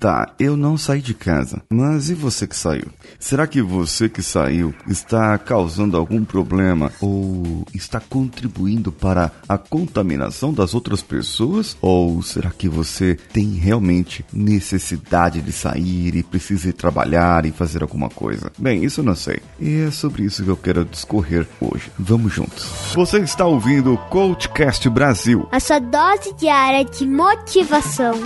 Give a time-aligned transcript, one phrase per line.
[0.00, 2.86] Tá, eu não saí de casa, mas e você que saiu?
[3.18, 10.54] Será que você que saiu está causando algum problema ou está contribuindo para a contaminação
[10.54, 11.76] das outras pessoas?
[11.82, 17.82] Ou será que você tem realmente necessidade de sair e precisa ir trabalhar e fazer
[17.82, 18.50] alguma coisa?
[18.58, 19.40] Bem, isso eu não sei.
[19.60, 21.92] E é sobre isso que eu quero discorrer hoje.
[21.98, 22.64] Vamos juntos.
[22.94, 25.46] Você está ouvindo o Coachcast Brasil.
[25.52, 28.18] A sua dose diária de motivação.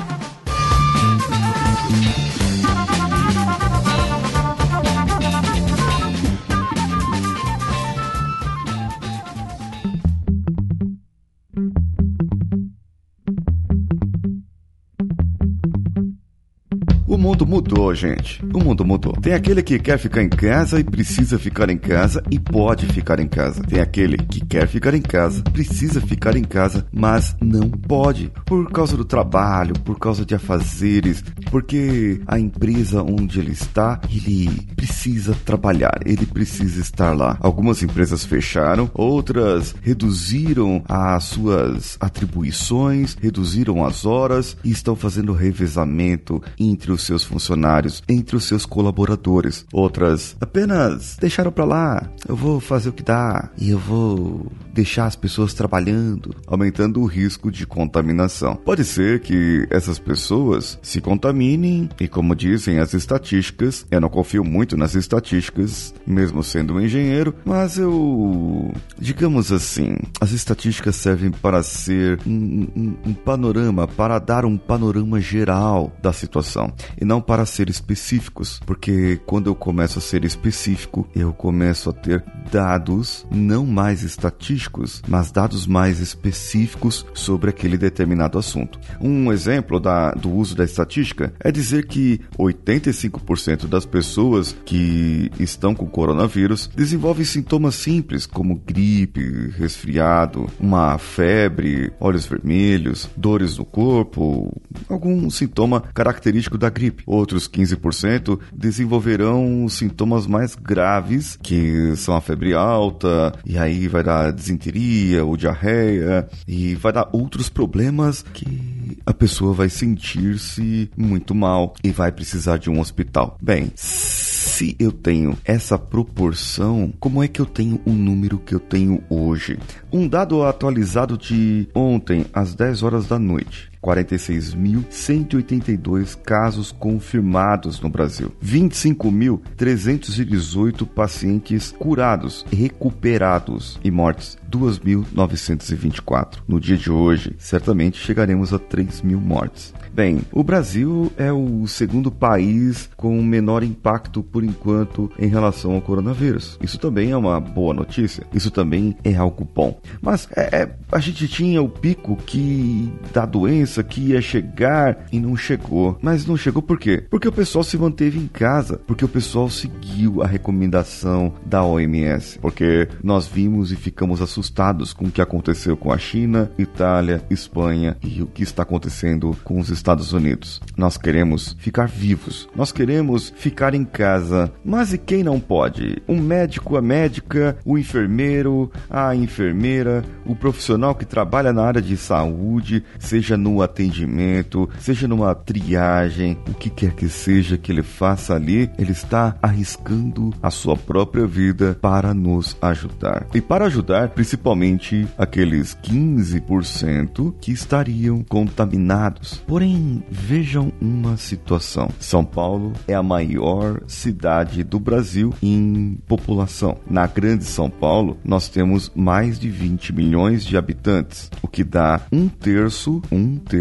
[17.24, 18.44] Mundo mudou, gente.
[18.52, 19.14] O mundo mudou.
[19.14, 23.18] Tem aquele que quer ficar em casa e precisa ficar em casa e pode ficar
[23.18, 23.62] em casa.
[23.62, 28.30] Tem aquele que quer ficar em casa, precisa ficar em casa, mas não pode.
[28.44, 34.50] Por causa do trabalho, por causa de afazeres, porque a empresa onde ele está, ele
[34.76, 37.38] precisa trabalhar, ele precisa estar lá.
[37.40, 46.42] Algumas empresas fecharam, outras reduziram as suas atribuições, reduziram as horas e estão fazendo revezamento
[46.58, 49.64] entre os seus seus funcionários, entre os seus colaboradores.
[49.72, 52.10] Outras apenas deixaram para lá.
[52.28, 57.06] Eu vou fazer o que dá e eu vou deixar as pessoas trabalhando, aumentando o
[57.06, 58.56] risco de contaminação.
[58.56, 64.42] Pode ser que essas pessoas se contaminem e, como dizem as estatísticas, eu não confio
[64.42, 71.62] muito nas estatísticas, mesmo sendo um engenheiro, mas eu, digamos assim, as estatísticas servem para
[71.62, 76.72] ser um, um, um panorama, para dar um panorama geral da situação
[77.04, 81.92] e não para ser específicos, porque quando eu começo a ser específico, eu começo a
[81.92, 88.80] ter dados não mais estatísticos, mas dados mais específicos sobre aquele determinado assunto.
[89.00, 95.74] Um exemplo da, do uso da estatística é dizer que 85% das pessoas que estão
[95.74, 104.58] com coronavírus desenvolvem sintomas simples como gripe, resfriado, uma febre, olhos vermelhos, dores no corpo,
[104.88, 106.83] algum sintoma característico da gripe.
[107.06, 114.32] Outros 15% desenvolverão sintomas mais graves, que são a febre alta, e aí vai dar
[114.32, 121.74] desinteria ou diarreia, e vai dar outros problemas que a pessoa vai sentir-se muito mal
[121.82, 123.36] e vai precisar de um hospital.
[123.40, 128.60] Bem, se eu tenho essa proporção, como é que eu tenho o número que eu
[128.60, 129.58] tenho hoje?
[129.92, 133.73] Um dado atualizado de ontem, às 10 horas da noite.
[133.84, 146.38] 46.182 casos confirmados no Brasil, 25.318 pacientes curados, recuperados e mortes 2.924.
[146.48, 149.74] No dia de hoje, certamente chegaremos a 3 mil mortes.
[149.92, 155.80] Bem, o Brasil é o segundo país com menor impacto por enquanto em relação ao
[155.80, 156.58] coronavírus.
[156.60, 158.26] Isso também é uma boa notícia.
[158.34, 159.80] Isso também é algo bom.
[160.02, 165.18] Mas é, é, a gente tinha o pico que da doença que ia chegar e
[165.18, 165.98] não chegou.
[166.00, 167.04] Mas não chegou por quê?
[167.10, 172.38] Porque o pessoal se manteve em casa, porque o pessoal seguiu a recomendação da OMS,
[172.38, 177.96] porque nós vimos e ficamos assustados com o que aconteceu com a China, Itália, Espanha
[178.02, 180.60] e o que está acontecendo com os Estados Unidos.
[180.76, 184.52] Nós queremos ficar vivos, nós queremos ficar em casa.
[184.64, 186.02] Mas e quem não pode?
[186.06, 191.96] O médico, a médica, o enfermeiro, a enfermeira, o profissional que trabalha na área de
[191.96, 198.34] saúde, seja no atendimento, seja numa triagem, o que quer que seja que ele faça
[198.34, 203.26] ali, ele está arriscando a sua própria vida para nos ajudar.
[203.34, 209.42] E para ajudar, principalmente aqueles 15% que estariam contaminados.
[209.46, 211.88] Porém, vejam uma situação.
[211.98, 216.76] São Paulo é a maior cidade do Brasil em população.
[216.88, 222.00] Na Grande São Paulo, nós temos mais de 20 milhões de habitantes, o que dá
[222.12, 223.53] um terço, um terço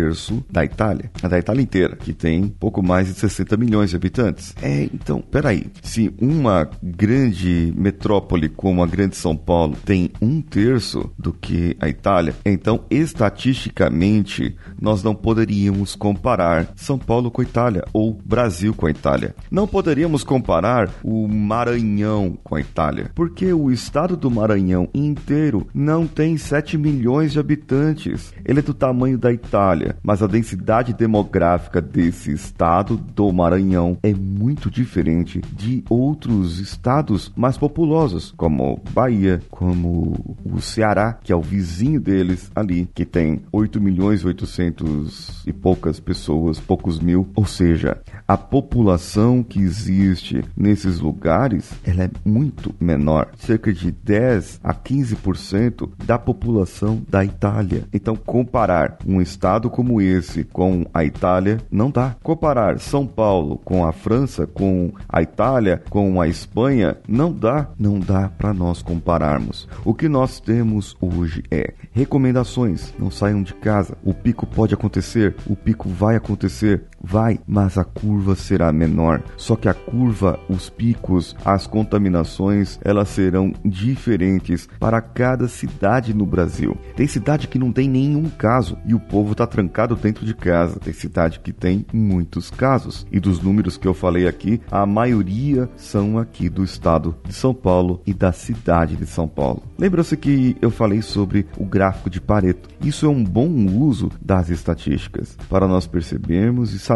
[0.50, 1.12] da Itália.
[1.22, 4.56] A da Itália inteira, que tem pouco mais de 60 milhões de habitantes.
[4.62, 5.68] É, então, peraí.
[5.82, 11.90] Se uma grande metrópole como a Grande São Paulo tem um terço do que a
[11.90, 18.88] Itália, então estatisticamente nós não poderíamos comparar São Paulo com a Itália ou Brasil com
[18.88, 19.36] a Itália.
[19.50, 26.08] Não poderíamos comparar o Maranhão com a Itália, porque o estado do Maranhão inteiro não
[26.08, 28.34] tem 7 milhões de habitantes.
[28.46, 34.14] Ele é do tamanho da Itália Mas a densidade demográfica desse estado do Maranhão é
[34.14, 41.42] muito diferente de outros estados mais populosos, como Bahia, como o Ceará, que é o
[41.42, 47.46] vizinho deles ali, que tem 8 milhões e 800 e poucas pessoas, poucos mil, ou
[47.46, 54.74] seja, a população que existe nesses lugares, ela é muito menor, cerca de 10 a
[54.74, 57.86] 15% da população da Itália.
[57.94, 62.16] Então, comparar um estado como esse com a Itália não dá.
[62.22, 67.68] Comparar São Paulo com a França, com a Itália, com a Espanha, não dá.
[67.78, 69.68] Não dá para nós compararmos.
[69.84, 73.98] O que nós temos hoje é recomendações: não saiam de casa.
[74.04, 79.22] O pico pode acontecer, o pico vai acontecer, vai, mas a curva será menor.
[79.36, 86.26] Só que a curva, os picos, as contaminações, elas serão diferentes para cada cidade no
[86.26, 86.78] Brasil.
[86.96, 90.80] Tem cidade que não tem nenhum caso e o povo está trancado dentro de casa.
[90.80, 93.06] Tem cidade que tem muitos casos.
[93.12, 97.54] E dos números que eu falei aqui, a maioria são aqui do estado de São
[97.54, 99.64] Paulo e da cidade de São Paulo.
[99.78, 102.70] Lembra-se que eu falei sobre o gráfico de Pareto.
[102.82, 106.93] Isso é um bom uso das estatísticas para nós percebermos e sabermos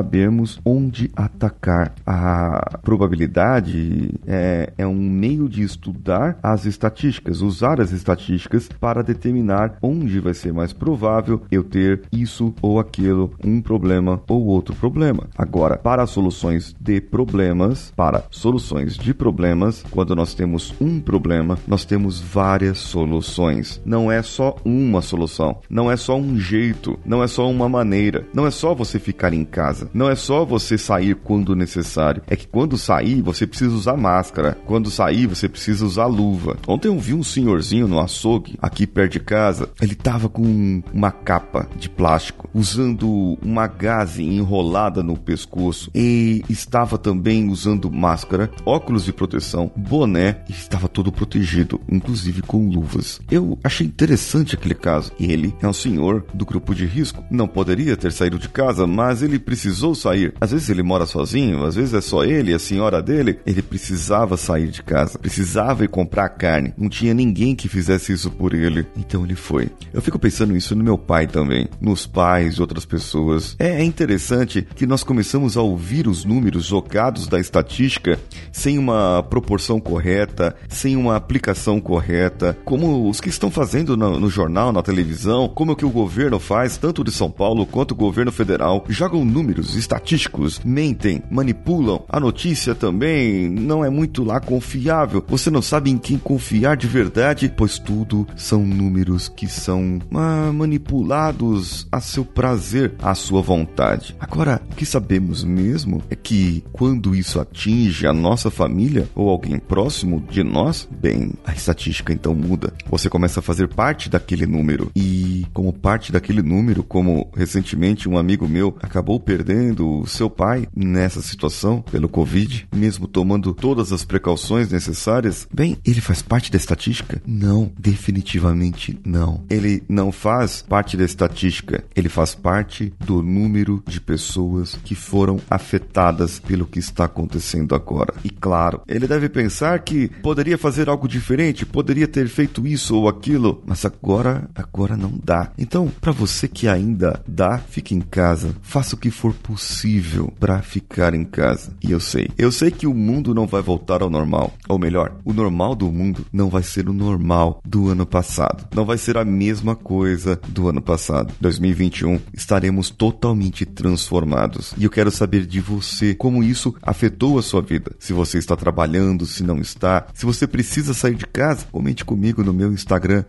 [0.65, 1.93] onde atacar.
[2.05, 9.77] A probabilidade é, é um meio de estudar as estatísticas, usar as estatísticas para determinar
[9.81, 15.27] onde vai ser mais provável eu ter isso ou aquilo, um problema ou outro problema.
[15.37, 21.85] Agora, para soluções de problemas, para soluções de problemas, quando nós temos um problema, nós
[21.85, 23.81] temos várias soluções.
[23.85, 28.25] Não é só uma solução, não é só um jeito, não é só uma maneira,
[28.33, 32.21] não é só você ficar em casa, não é só você sair quando necessário.
[32.27, 34.57] É que quando sair, você precisa usar máscara.
[34.65, 36.57] Quando sair, você precisa usar luva.
[36.67, 41.11] Ontem eu vi um senhorzinho no açougue, aqui perto de casa, ele tava com uma
[41.11, 49.05] capa de plástico, usando uma gaze enrolada no pescoço e estava também usando máscara, óculos
[49.05, 53.19] de proteção, boné e estava todo protegido, inclusive com luvas.
[53.29, 55.11] Eu achei interessante aquele caso.
[55.19, 59.21] Ele é um senhor do grupo de risco, não poderia ter saído de casa, mas
[59.21, 60.33] ele precisou sair.
[60.39, 63.39] Às vezes ele mora sozinho, às vezes é só ele a senhora dele.
[63.45, 66.73] Ele precisava sair de casa, precisava ir comprar carne.
[66.77, 68.85] Não tinha ninguém que fizesse isso por ele.
[68.95, 69.69] Então ele foi.
[69.93, 73.55] Eu fico pensando isso no meu pai também, nos pais de outras pessoas.
[73.59, 78.19] É interessante que nós começamos a ouvir os números jogados da estatística
[78.51, 84.29] sem uma proporção correta, sem uma aplicação correta, como os que estão fazendo no, no
[84.29, 87.95] jornal, na televisão, como o que o governo faz, tanto de São Paulo quanto o
[87.95, 92.03] governo federal, jogam números estatísticos, mentem, manipulam.
[92.09, 95.23] A notícia também não é muito lá confiável.
[95.27, 100.51] Você não sabe em quem confiar de verdade, pois tudo são números que são ah,
[100.53, 104.15] manipulados a seu prazer, à sua vontade.
[104.19, 109.59] Agora, o que sabemos mesmo é que quando isso atinge a nossa família ou alguém
[109.59, 112.73] próximo de nós, bem, a estatística então muda.
[112.89, 118.17] Você começa a fazer parte daquele número e, como parte daquele número, como recentemente um
[118.17, 119.46] amigo meu acabou perdendo
[119.79, 126.01] o seu pai nessa situação pelo Covid, mesmo tomando todas as precauções necessárias, bem, ele
[126.01, 127.21] faz parte da estatística?
[127.25, 129.43] Não, definitivamente não.
[129.49, 135.39] Ele não faz parte da estatística, ele faz parte do número de pessoas que foram
[135.49, 138.13] afetadas pelo que está acontecendo agora.
[138.23, 143.07] E claro, ele deve pensar que poderia fazer algo diferente, poderia ter feito isso ou
[143.07, 145.51] aquilo, mas agora, agora não dá.
[145.57, 150.61] Então, para você que ainda dá, fique em casa, faça o que for possível para
[150.61, 151.71] ficar em casa.
[151.83, 155.15] E eu sei, eu sei que o mundo não vai voltar ao normal, ou melhor,
[155.23, 158.67] o normal do mundo não vai ser o normal do ano passado.
[158.75, 161.33] Não vai ser a mesma coisa do ano passado.
[161.39, 164.73] 2021 estaremos totalmente transformados.
[164.77, 167.95] E eu quero saber de você como isso afetou a sua vida.
[167.99, 172.43] Se você está trabalhando, se não está, se você precisa sair de casa, comente comigo
[172.43, 173.23] no meu Instagram,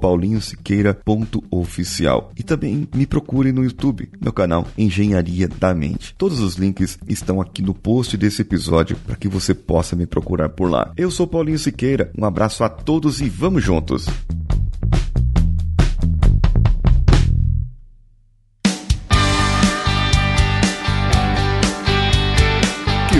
[0.00, 2.32] paulinhosiqueira.oficial.
[2.36, 6.14] E também me procure no YouTube, meu canal Engenharia da Mente.
[6.16, 10.48] Todos os links estão aqui no post desse episódio para que você possa me procurar
[10.50, 10.92] por lá.
[10.96, 14.06] Eu sou Paulinho Siqueira, um abraço a todos e vamos juntos!